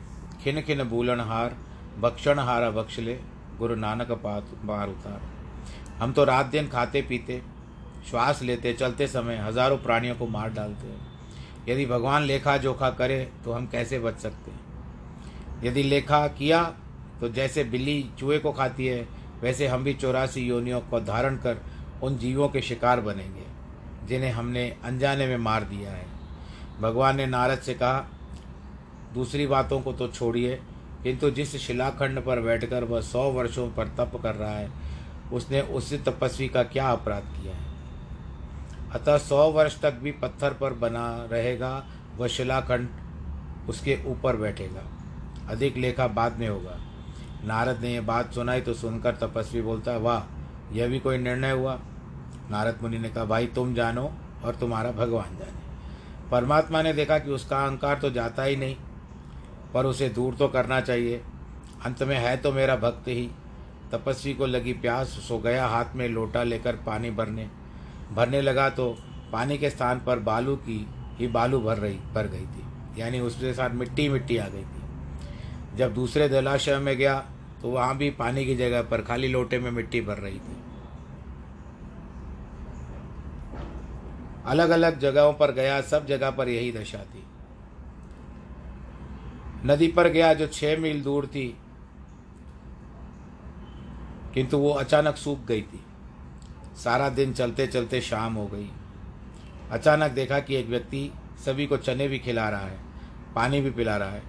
[0.44, 1.56] खिन खिन भूलन हार
[2.00, 3.14] भक्षण हारा बख्श ले,
[3.60, 5.22] गुरु नानक पात बार उतार।
[6.00, 7.42] हम तो रात दिन खाते पीते,
[8.10, 11.12] श्वास लेते, चलते समय हज़ारों प्राणियों को मार डालते हैं।
[11.70, 14.60] यदि भगवान लेखा जोखा करे तो हम कैसे बच सकते हैं?
[15.64, 16.64] यदि लेखा किया
[17.22, 19.08] तो जैसे बिल्ली चूहे को खाती है,
[19.42, 21.62] वैसे हम भी चौरासी योनियों को धारण कर
[22.04, 23.46] उन जीवों के शिकार बनेंगे,
[24.08, 26.06] जिन्हें हमने अनजाने में मार दिया है।
[26.82, 28.06] भगवान ने नारद से कहा
[29.14, 30.62] दूसरी बातों को तो छोड़िए।
[31.04, 34.72] किंतु जिस शिलाखंड पर बैठकर वह सौ वर्षों पर तप कर रहा है,
[35.34, 37.74] उसने उस तपस्वी का क्या अपराध किया है?
[38.92, 41.86] अतः सौ वर्ष तक भी पत्थर पर बना रहेगा,
[42.18, 42.90] वह शिलाखंड
[43.70, 44.84] उसके ऊपर बैठेगा।
[45.50, 46.80] अधिक लेखा बाद में होगा।
[47.46, 50.24] नारद ने यह बात सुनाई तो सुनकर तपस्वी बोलता है, वाह,
[50.76, 51.80] यह भी कोई निर्णय हुआ?
[52.52, 55.64] नारद मुनि ने कहा, भाई, तुम जानो और तुम्हारा भगवान जाने।
[56.32, 58.76] परमात्मा ने देखा कि उसका अहंकार तो जाता ही नहीं।
[59.74, 61.22] पर उसे दूर तो करना चाहिए।
[61.86, 63.30] अंत में है तो मेरा भक्त ही।
[63.92, 67.48] तपस्वी को लगी प्यास, सो गया हाथ में लोटा लेकर पानी भरने।
[68.14, 68.90] भरने लगा तो
[69.32, 70.86] पानी के स्थान पर बालू की
[71.18, 75.78] ही बालू भर रही, भर गई थी। यानी उसके साथ मिट्टी मिट्टी आ गई थी।
[75.78, 77.20] जब दूसरे जलाशय में गया
[77.62, 80.58] तो वहाँ भी पानी की जगह पर खाली लोटे में मिट्टी भर रही थी।
[84.46, 87.23] अलग अलग जगहों पर गया, सब जगह पर यही दशा थी।
[89.66, 91.48] नदी पर गया जो छह मील दूर थी,
[94.34, 95.84] किंतु वो अचानक सूख गई थी।
[96.78, 98.70] सारा दिन चलते चलते शाम हो गई।
[99.72, 101.12] अचानक देखा कि एक व्यक्ति
[101.46, 102.78] सभी को चने भी खिला रहा है,
[103.36, 104.22] पानी भी पिला रहा है।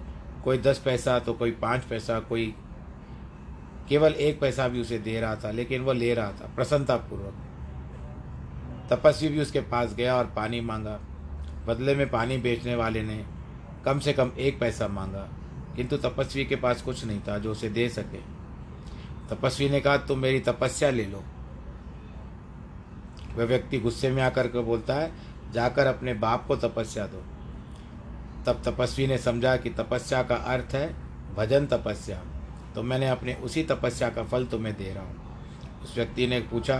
[0.43, 2.53] कोई दस पैसा तो कोई पाँच पैसा, कोई
[3.89, 7.33] केवल एक पैसा भी उसे दे रहा था, लेकिन वह ले रहा था, प्रसन्नतापूर्वक।
[8.91, 10.99] तपस्वी भी उसके पास गया और पानी मांगा।
[11.67, 13.23] बदले में पानी बेचने वाले ने
[13.85, 15.27] कम से कम एक पैसा मांगा,
[15.75, 18.19] किंतु तपस्वी के पास कुछ नहीं था जो उसे दे सके।
[19.29, 21.23] तपस्वी ने कहा, तुम मेरी तपस्या ले लो।
[23.35, 25.11] वह व्यक्ति गुस्से में आकर के बोलता है,
[25.53, 27.23] जाकर अपने बाप को तपस्या दो।
[28.45, 30.87] तब तपस्वी ने समझा कि तपस्या का अर्थ है
[31.35, 32.21] भजन तपस्या।
[32.75, 36.77] तो मैंने अपने उसी तपस्या का फल तुम्हें दे रहा हूँ। उस व्यक्ति ने पूछा,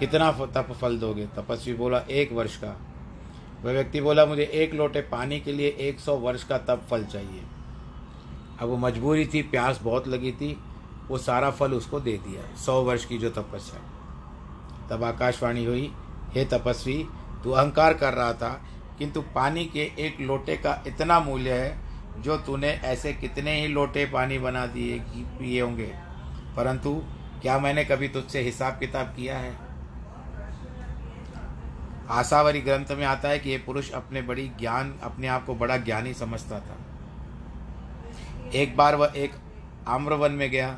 [0.00, 1.26] कितना तप फल दोगे?
[1.26, 2.76] तपस्वी बोला, एक वर्ष का।
[3.64, 7.04] वह व्यक्ति बोला, मुझे एक लोटे पानी के लिए एक सौ वर्ष का तप फल
[7.04, 7.42] चाहिए।
[8.60, 10.58] अब वो मजबूरी थी, प्यास बहुत लगी थी,
[11.08, 13.80] वो सारा फल उसको दे दिया, सौ वर्ष की जो तपस्या।
[14.90, 15.92] तब आकाशवाणी हुई,
[16.34, 17.08] हे तपस्वी,
[17.44, 18.64] तू अहंकार कर रहा था,
[18.98, 21.78] किंतु पानी के एक लोटे का इतना मूल्य है,
[22.22, 25.94] जो तूने ऐसे कितने ही लोटे पानी बना दिए पिए होंगे।
[26.56, 27.02] परंतु,
[27.42, 29.63] क्या मैंने कभी तुझसे हिसाब किताब किया है?
[32.10, 35.76] आशावरी ग्रंथ में आता है कि ये पुरुष अपने बड़ी ज्ञान, अपने आप को बड़ा
[35.76, 36.76] ज्ञानी समझता था।
[38.54, 39.34] एक बार वह एक
[39.88, 40.68] आम्रवन में गया,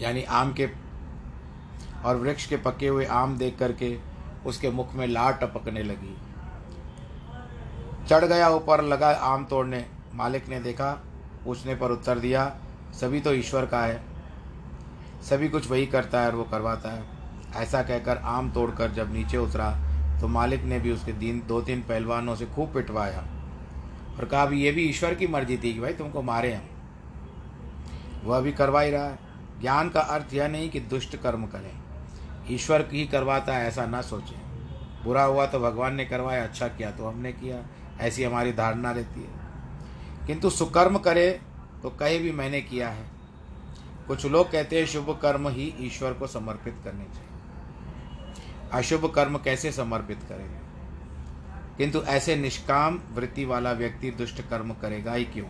[0.00, 0.68] यानी आम के
[2.04, 3.96] और वृक्ष के पके हुए आम देख करके
[4.46, 6.16] उसके मुख में लार टपकने लगी।
[8.08, 9.84] चढ़ गया ऊपर, लगा आम तोड़ने।
[10.14, 10.92] मालिक ने देखा
[11.44, 12.56] पूछने पर उत्तर दिया,
[12.92, 14.02] सभी तो ईश्वर का है।
[15.22, 17.11] सभी कुछ वही करता है और वो करवाता है।
[17.54, 21.80] ऐसा कहकर आम तोड़कर जब नीचे उतरा तो मालिक ने भी उसके दिन दो तीन
[21.80, 23.26] पहलवानों से खूब पिटवाया।
[24.18, 26.68] और कहा भी ये भी ईश्वर की मर्ज़ी थी कि भाई तुमको मारे हम।
[28.24, 29.18] वह भी करवा ही रहा है।
[29.60, 31.72] ज्ञान का अर्थ यह नहीं कि दुष्ट कर्म करें।
[32.50, 34.40] ईश्वर ही करवाता है, ऐसा ना सोचें।
[35.04, 37.56] बुरा हुआ तो भगवान ने करवाया अच्छा किया तो हमने किया।
[38.00, 39.30] ऐसी हमारी धारणा रहती है।
[40.26, 41.40] किंतु सुकर्म करे
[41.82, 43.04] तो कहे भी मैंने किया है।
[44.08, 47.31] कुछ लोग कहते हैं, शुभ कर्म ही ईश्वर को समर्पित करने चाहिए।
[48.72, 50.62] अशुभ कर्म कैसे समर्पित करेंगे?
[51.78, 55.46] किंतु ऐसे निष्काम वृत्ति वाला व्यक्ति दुष्ट कर्म करेगा ही क्यों?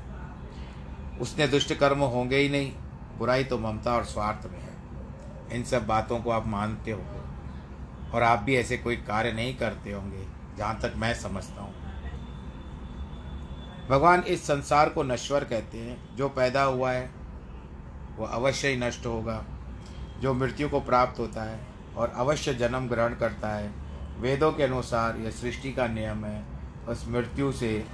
[1.19, 2.73] उसने दुष्ट कर्म होंगे ही नहीं,
[3.19, 4.73] बुराई तो ममता और स्वार्थ में है।
[5.57, 7.23] इन सब बातों को आप मानते होंगे
[8.11, 10.27] और आप भी ऐसे कोई कार्य नहीं करते होंगे,
[10.59, 11.75] जहाँ तक मैं समझता हूँ।
[13.89, 17.11] भगवान इस संसार को नश्वर कहते हैं। जो पैदा हुआ है,
[18.17, 19.45] वो अवश्य ही नष्ट होगा।
[20.21, 23.71] जो मृत्यु को प्राप्त होता है और अवश्य जन्म ग्रहण करता है।
[24.19, 26.45] वेदों के अनुसार यह सृष्टि का नियम है,
[26.89, 27.87] उस मृत्यु से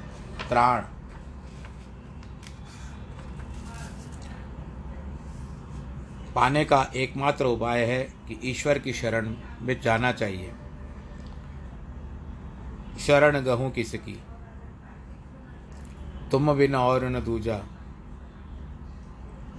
[0.49, 0.83] त्राण।
[6.35, 10.53] पाने का एकमात्र उपाय है कि ईश्वर की शरण में जाना चाहिए।
[13.01, 14.19] शरण गहूँ किसकी
[16.31, 17.61] तुम बिन और न दूजा।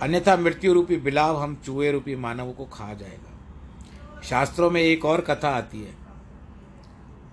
[0.01, 3.28] अन्यथा मृत्यु रूपी बिलाव हम चूहे रूपी मानवों को खा जाएगा।
[4.23, 5.93] शास्त्रों में एक और कथा आती है।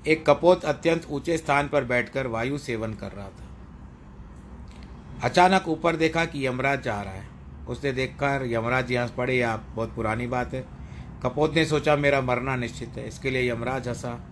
[0.06, 3.42] एक कपोत अत्यंत ऊँचे स्थान पर बैठकर वायु सेवन कर रहा था।
[5.22, 7.28] अचानक ऊपर देखा कि यमराज जा रहा है।
[7.68, 10.64] उसने देखकर, यमराज यहाँ पड़े या बहुत पुरानी बात है।
[11.22, 14.28] कपोत ने सोचा, मेरा मरना निश्चित है, इसके लिए यमराज हंसा।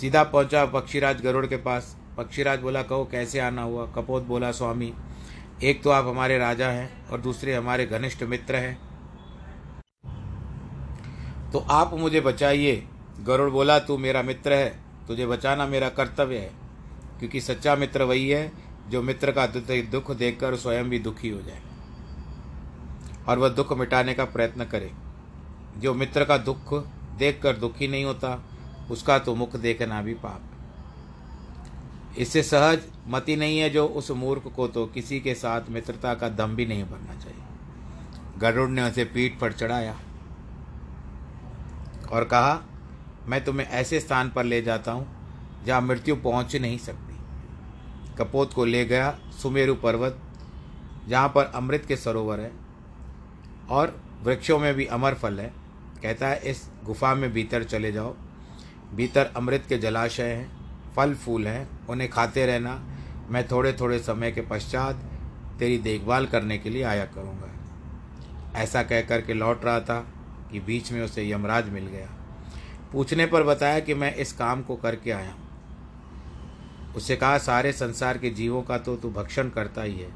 [0.00, 3.86] सीधा पहुँचा पक्षीराज गरुड़ के पास। पक्षीराज बोला, कहो, कैसे आना हुआ?
[3.86, 4.94] कपोत बोला, स्वामी,
[5.62, 8.87] एक तो आप हमारे राजा हैं और दूसरे हमारे घनिष्ठ मित्र हैं।
[11.52, 12.88] तो आप मुझे बचाइए।
[13.20, 16.52] गरुड़ बोला, तू मेरा मित्र है। तुझे बचाना मेरा कर्तव्य है।
[17.18, 18.52] क्योंकि सच्चा मित्र वही है,
[18.88, 21.62] जो मित्र का दुख देखकर स्वयं भी दुखी हो जाए
[23.28, 24.92] और वह दुख मिटाने का प्रयत्न करे।
[25.78, 26.74] जो मित्र का दुख
[27.18, 28.42] देखकर दुखी नहीं होता,
[28.90, 30.42] उसका तो मुख देखना भी पाप।
[32.18, 36.28] इससे सहज मति नहीं है जो उस मूर्ख को तो किसी के साथ मित्रता का
[36.28, 37.42] दम भी नहीं भरना चाहिए।
[38.38, 40.00] गरुड़ ने उसे पीठ पर चढ़ाया।
[42.12, 42.62] और कहा,
[43.26, 45.06] मैं तुम्हें ऐसे स्थान पर ले जाता हूँ,
[45.64, 47.16] जहाँ मृत्यु पहुँच नहीं सकती।
[48.18, 50.18] कपोत को ले गया सुमेरु पर्वत,
[51.08, 52.52] जहाँ पर अमृत के सरोवर है,
[53.70, 55.52] और वृक्षों में भी अमर फल है।
[56.02, 58.16] कहता है, इस गुफा में भीतर चले जाओ।
[58.94, 60.58] भीतर अमृत के जलाशय हैं,
[60.96, 62.82] फल फूल हैं, उन्हें खाते रहना।
[63.28, 64.96] मैं थोड़े थोड़े समय के पश्चात
[65.58, 67.48] तेरी देखभाल करने के लिए आया करूँगा।
[68.54, 70.06] ऐसा कह कर के लौट रहा था।
[70.52, 72.08] कि बीच में उसे यमराज मिल गया।
[72.92, 75.46] पूछने पर बताया कि मैं इस काम को करके आया हूँ।
[76.96, 80.10] उससे कहा, सारे संसार के जीवों का तो तू भक्षण करता ही है।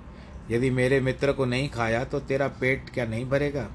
[0.50, 3.68] यदि मेरे मित्र को नहीं खाया तो तेरा पेट क्या नहीं भरेगा?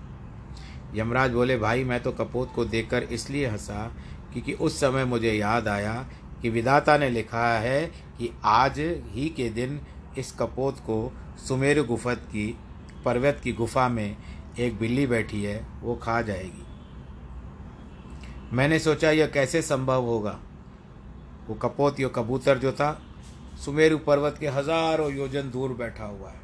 [0.95, 3.91] यमराज बोले, भाई, मैं तो कपोत को देखकर इसलिए हंसा
[4.33, 5.93] क्योंकि उस समय मुझे याद आया
[6.41, 7.85] कि विधाता ने लिखा है
[8.19, 9.79] कि आज ही के दिन
[10.17, 11.13] इस कपोत को
[11.47, 12.57] सुमेरु गुफत की,
[13.05, 14.17] पर्वत की गुफा में
[14.59, 16.65] एक बिल्ली बैठी है, वो खा जाएगी।
[18.53, 20.39] मैंने सोचा, यह कैसे संभव होगा?
[21.47, 23.01] वो कपोत, यो कबूतर जो था,
[23.65, 26.41] सुमेरु पर्वत के हज़ारों योजन दूर बैठा हुआ है।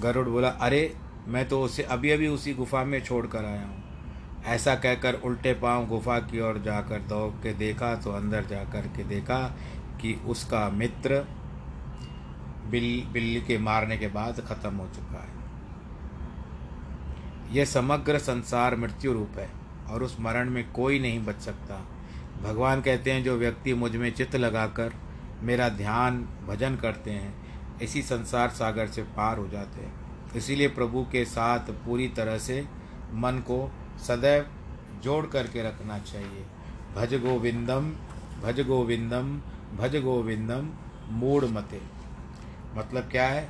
[0.00, 0.96] गरुड़ बोला, अरे,
[1.28, 3.84] मैं तो उसे अभी अभी उसी गुफा में छोड़ कर आया हूँ।
[4.44, 9.04] ऐसा कहकर उल्टे पाँव गुफा की ओर जाकर दौड़ के देखा तो अंदर जाकर के
[9.04, 9.56] देखा
[10.00, 11.26] कि उसका मित्र
[12.70, 15.37] बिल, बिल्ली के मारने के बाद खत्म हो चुका है।
[17.50, 19.48] यह समग्र संसार मृत्यु रूप है,
[19.90, 21.86] और उस मरण में कोई नहीं बच सकता।
[22.42, 24.92] भगवान कहते हैं, जो व्यक्ति मुझमें चित्त लगाकर
[25.42, 27.34] मेरा ध्यान, भजन करते हैं,
[27.78, 29.92] इसी संसार सागर से पार हो जाते हैं।
[30.36, 32.66] इसीलिए प्रभु के साथ पूरी तरह से
[33.12, 33.72] मन को
[34.06, 34.46] सदैव
[35.02, 36.44] जोड़ करके रखना चाहिए।
[36.96, 37.92] भज गोविंदम
[38.42, 39.40] भज गोविंदम
[39.76, 40.68] भज गोविंदम,
[41.10, 41.80] मूढ़ मते।
[42.76, 43.48] मतलब क्या है?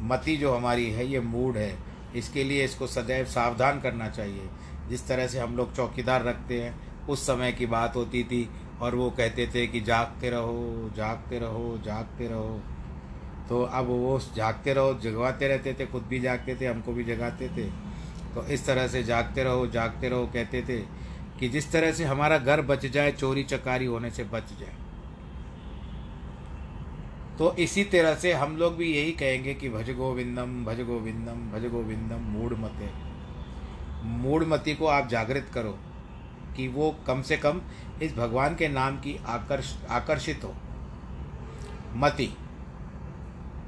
[0.00, 4.48] मति जो हमारी है, ये मूड है। इसके लिए इसको सदैव सावधान करना चाहिए।
[4.88, 8.94] जिस तरह से हम लोग चौकीदार रखते हैं, उस समय की बात होती थी और
[8.94, 12.60] वो कहते थे कि जागते रहो जागते रहो जागते रहो।
[13.48, 17.48] तो अब वो जागते रहो, जगवाते रहते थे, खुद भी जागते थे, हमको भी जगाते
[17.48, 17.64] थे।
[18.34, 20.78] तो इस तरह से जागते रहो जागते रहो, कहते थे
[21.40, 24.74] कि जिस तरह से हमारा घर बच जाए, चोरी चकारी होने से बच जाए।
[27.40, 31.64] तो इसी तरह से हम लोग भी यही कहेंगे कि भज गोविंदम भज गोविंदम भज
[31.66, 32.88] गोविंदम मूड मते।
[34.04, 35.70] मूड मती को आप जागृत करो
[36.56, 37.60] कि वो कम से कम
[38.02, 40.54] इस भगवान के नाम की आकर्ष, आकर्षित हो।
[41.96, 42.28] मति,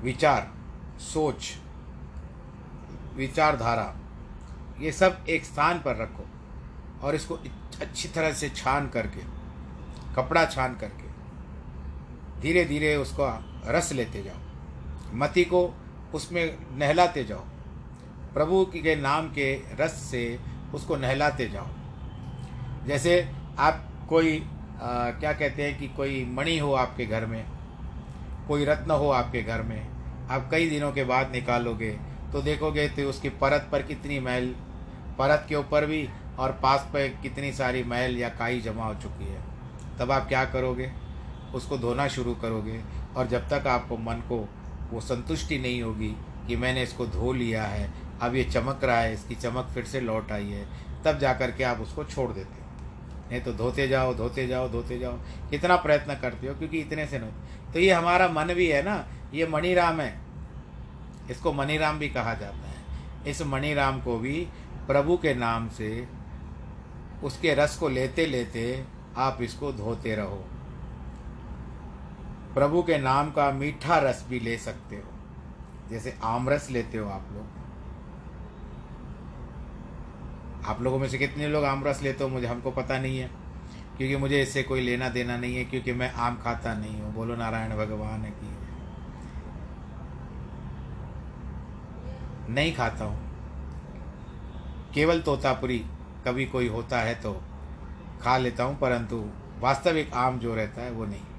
[0.03, 0.51] विचार,
[1.03, 1.53] सोच,
[3.17, 3.95] विचारधारा,
[4.81, 6.27] ये सब एक स्थान पर रखो
[7.07, 7.35] और इसको
[7.81, 9.23] अच्छी तरह से छान करके,
[10.15, 11.11] कपड़ा छान करके
[12.43, 13.23] धीरे धीरे उसको
[13.67, 15.63] रस लेते जाओ मति को
[16.15, 17.45] उसमें नहलाते जाओ
[18.35, 20.39] प्रभु के नाम के रस से
[20.75, 21.67] उसको नहलाते जाओ।
[22.87, 27.45] जैसे आप कोई आ, क्या कहते हैं कि कोई मणि हो आपके घर में
[28.49, 29.81] कोई रत्न हो आपके घर में
[30.31, 31.91] आप कई दिनों के बाद निकालोगे
[32.33, 34.47] तो देखोगे तो उसकी परत पर कितनी मैल
[35.19, 36.09] परत के ऊपर भी
[36.39, 39.41] और पास पर कितनी सारी मैल या काई जमा हो चुकी है।
[39.99, 40.91] तब आप क्या करोगे?
[41.55, 42.81] उसको धोना शुरू करोगे।
[43.17, 44.49] और जब तक आपको मन को
[44.91, 47.93] वो संतुष्टि नहीं होगी कि मैंने इसको धो लिया है,
[48.23, 50.69] अब ये चमक रहा है, इसकी चमक फिर से लौट आई है,
[51.05, 52.63] तब जा कर के आप उसको छोड़ देते हो।
[53.31, 55.13] नहीं तो धोते जाओ धोते जाओ धोते जाओ।
[55.51, 59.07] कितना प्रयत्न करते हो, क्योंकि इतने से नहीं। तो ये हमारा मन भी है ना,
[59.35, 60.21] ये मणिराम है।
[61.31, 64.49] इसको मणिराम भी कहा जाता है। इस मणिराम को भी
[64.87, 66.09] प्रभु के नाम से
[67.23, 68.85] उसके रस को लेते लेते
[69.17, 70.45] आप इसको धोते रहो।
[72.55, 77.29] प्रभु के नाम का मीठा रस भी ले सकते हो। जैसे आमरस लेते हो आप
[77.33, 77.61] लोग।
[80.65, 83.31] आप लोगों में से कितने लोग आमरस लेते हो, मुझे हमको पता नहीं है।
[83.97, 87.37] क्योंकि मुझे इससे कोई लेना देना नहीं है, क्योंकि मैं आम खाता नहीं हूँ। बोलो
[87.37, 88.51] नारायण भगवान की
[92.53, 93.19] नहीं खाता हूँ।
[94.95, 95.79] केवल तोतापुरी
[96.27, 97.33] कभी कोई होता है तो
[98.23, 99.25] खा लेता हूँ, परंतु
[99.61, 101.32] वास्तविक आम जो रहता है वो नहीं।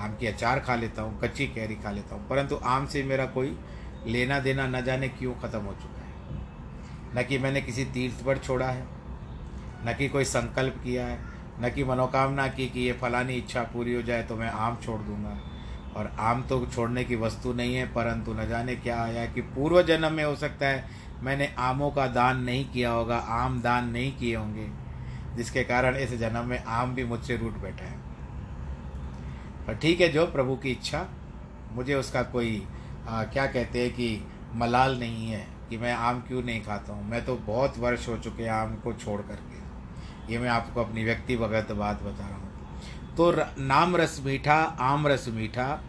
[0.00, 3.26] आम की अचार खा लेता हूँ, कच्ची कैरी खा लेता हूँ, परंतु आम से मेरा
[3.28, 3.56] कोई
[4.06, 6.08] लेना देना न जाने क्यों ख़त्म हो चुका है?
[7.16, 8.86] न कि मैंने किसी तीर्थ पर छोड़ा है,
[9.86, 11.18] न कि कोई संकल्प किया है,
[11.60, 15.00] न कि मनोकामना की कि ये फलानी इच्छा पूरी हो जाए तो मैं आम छोड़
[15.00, 15.38] दूँगा।
[15.96, 19.82] और आम तो छोड़ने की वस्तु नहीं है, परंतु न जाने क्या आया कि पूर्व
[19.82, 20.84] जन्म में हो सकता है
[21.22, 24.68] मैंने आमों का दान नहीं किया होगा, आम दान नहीं किए होंगे,
[25.36, 27.98] जिसके कारण इस जन्म में आम भी मुझसे रूट बैठा है।
[29.66, 31.06] पर ठीक है जो प्रभु की इच्छा
[31.72, 32.66] मुझे उसका कोई
[33.08, 37.10] आ, क्या कहते हैं कि मलाल नहीं है कि मैं आम क्यों नहीं खाता हूँ।
[37.10, 41.04] मैं तो बहुत वर्ष हो चुके हैं आम को छोड़ करके। ये मैं आपको अपनी
[41.04, 42.48] व्यक्ति व्यक्तिगत बात बता रहा हूँ।
[43.16, 45.82] तो नाम रस मीठा आम रस मीठा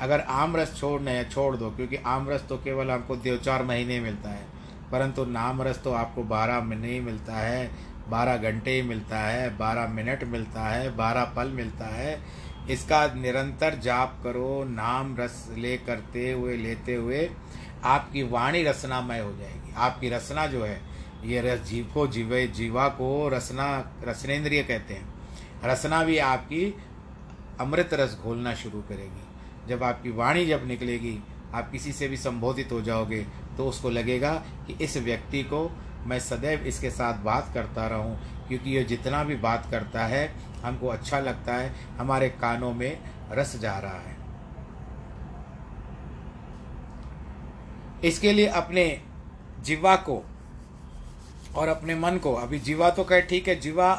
[0.00, 4.00] अगर आम रस छोड़ने छोड़ दो क्योंकि आम रस तो केवल आपको दो चार महीने
[4.00, 4.46] मिलता है
[4.92, 7.70] परंतु नाम रस तो आपको बारह महीने ही मिलता है
[8.08, 12.20] बारह घंटे ही मिलता है बारह मिनट मिलता है बारह पल मिलता है
[12.70, 17.28] इसका निरंतर जाप करो, नाम रस ले करते हुए, लेते हुए,
[17.84, 20.80] आपकी वाणी रसनामय हो जाएगी। आपकी रसना जो है,
[21.24, 23.66] ये रस जीव को, जीवे, जीवा को रसना,
[24.04, 25.08] रसनेन्द्रिय कहते हैं।
[25.64, 26.64] रसना भी आपकी
[27.60, 31.18] अमृत रस घोलना शुरू करेगी। जब आपकी वाणी जब निकलेगी,
[31.54, 34.32] आप किसी से भी संबोधित हो जाओगे तो उसको लगेगा
[34.66, 35.70] कि इस व्यक्ति को
[36.06, 38.16] मैं सदैव इसके साथ बात करता रहूँ,
[38.48, 40.26] क्योंकि ये जितना भी बात करता है
[40.62, 42.98] हमको अच्छा लगता है, हमारे कानों में
[43.32, 44.18] रस जा रहा है।
[48.04, 48.84] इसके लिए अपने
[49.60, 50.22] जीवा को
[51.56, 53.94] और अपने मन को, अभी जीवा तो कहे ठीक है, जीवा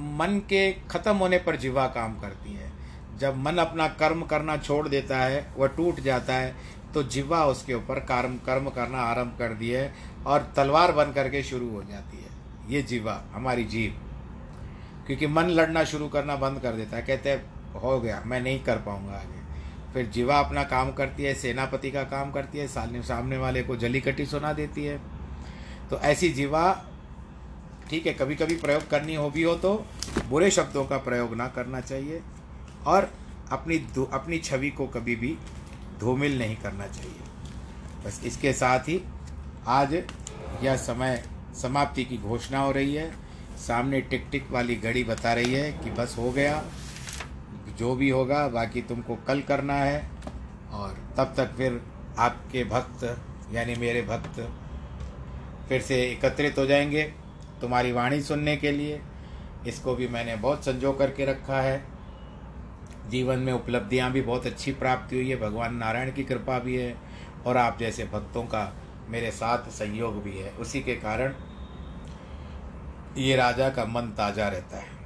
[0.00, 2.70] मन के खत्म होने पर जीवा काम करती है।
[3.18, 6.54] जब मन अपना कर्म करना छोड़ देता है, वह टूट जाता है
[6.94, 9.90] तो जीवा उसके ऊपर कर्म कर्म करना आरंभ कर दिए
[10.26, 12.30] और तलवार बन करके शुरू हो जाती है।
[12.70, 14.00] ये जीवा, हमारी जीव
[15.08, 18.60] क्योंकि मन लड़ना शुरू करना बंद कर देता है, कहते हैं, हो गया, मैं नहीं
[18.64, 19.36] कर पाऊँगा आगे।
[19.94, 24.00] फिर जीवा अपना काम करती है, सेनापति का काम करती है, सामने वाले को जली
[24.00, 24.98] कटी सुना देती है।
[25.90, 26.72] तो ऐसी जीवा,
[27.90, 29.72] ठीक है कभी कभी प्रयोग करनी हो भी हो तो
[30.28, 32.20] बुरे शब्दों का प्रयोग ना करना चाहिए
[32.86, 33.10] और
[33.52, 33.76] अपनी
[34.12, 35.36] अपनी छवि को कभी भी
[36.00, 39.00] धूमिल नहीं करना चाहिए। बस इसके साथ ही
[39.68, 39.94] आज
[40.62, 41.22] यह समय
[41.56, 43.10] समाप्ति की घोषणा हो रही है।
[43.58, 46.64] सामने टिक टिक वाली घड़ी बता रही है कि बस हो गया।
[47.78, 50.10] जो भी होगा, बाकी तुमको कल करना है।
[50.72, 51.82] और तब तक फिर
[52.18, 53.18] आपके भक्त,
[53.52, 54.52] यानी मेरे भक्त,
[55.68, 57.02] फिर से एकत्रित हो जाएँगे
[57.60, 59.02] तुम्हारी वाणी सुनने के लिए।
[59.66, 61.84] इसको भी मैंने बहुत संजो करके रखा है।
[63.08, 66.96] जीवन में उपलब्धियाँ भी बहुत अच्छी प्राप्ति हुई है। भगवान नारायण की कृपा भी है
[67.46, 68.76] और आप जैसे भक्तों का
[69.08, 71.34] मेरे साथ सहयोग भी है। उसी के कारण
[73.18, 74.96] ये राजा का मन ताज़ा रहता है।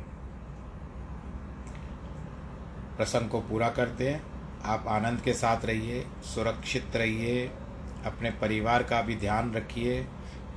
[2.97, 4.23] प्रसंग को पूरा करते हैं।
[4.65, 7.47] आप आनंद के साथ रहिए, सुरक्षित रहिए,
[8.07, 10.07] अपने परिवार का भी ध्यान रखिए,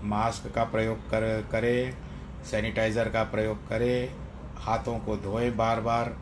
[0.04, 1.98] मास्क का प्रयोग कर, करें,
[2.44, 4.16] सैनिटाइज़र का प्रयोग करें,
[4.58, 6.16] हाथों को धोएँ बार बार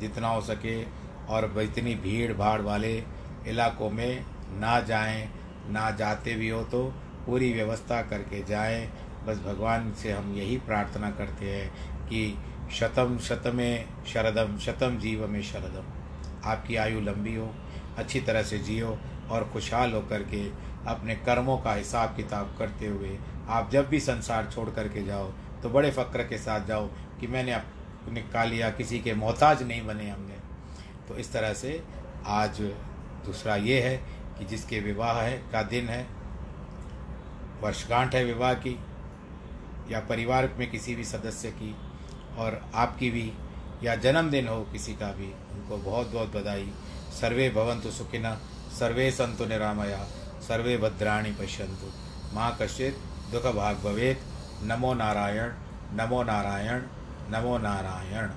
[0.00, 0.82] जितना हो सके,
[1.28, 2.96] और इतनी भीड़ भाड़ वाले
[3.46, 5.28] इलाकों में ना जाएँ,
[5.70, 6.86] ना जाते भी हो तो
[7.26, 8.88] पूरी व्यवस्था करके जाएँ
[9.28, 12.38] बस भगवान से हम यही प्रार्थना करते हैं कि
[12.72, 17.50] शतम शतमें शरदम, शतम जीव में शरदम। आपकी आयु लंबी हो,
[17.98, 18.98] अच्छी तरह से जियो
[19.30, 20.42] और खुशहाल होकर के
[20.90, 23.18] अपने कर्मों का हिसाब किताब करते हुए
[23.48, 25.30] आप जब भी संसार छोड़ करके जाओ
[25.62, 26.86] तो बड़े फ़क्र के साथ जाओ
[27.20, 27.56] कि मैंने
[28.12, 30.36] निकाल लिया किसी के मोहताज नहीं बने हमने।
[31.08, 31.80] तो इस तरह से
[32.26, 32.60] आज
[33.26, 33.96] दूसरा ये है
[34.38, 36.06] कि जिसके विवाह है, का दिन है,
[37.62, 38.78] वर्षगांठ है विवाह की
[39.90, 41.76] या परिवार में किसी भी सदस्य की
[42.38, 43.32] और आपकी भी,
[43.82, 46.72] या जन्मदिन हो किसी का भी, उनको बहुत बहुत बधाई।
[47.20, 48.40] सर्वे भवंतु सुखिना
[48.78, 50.04] सर्वे संतु निरामया,
[50.48, 51.90] सर्वे भद्राणी पश्यंतु
[52.34, 52.98] माँ कश्चित
[53.32, 54.20] दुख भाग भवेत।
[54.62, 55.52] नमो नारायण
[55.92, 56.82] नमो नारायण
[57.30, 58.30] नमो नारायण।